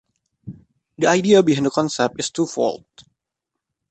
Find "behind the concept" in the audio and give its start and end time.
1.43-2.15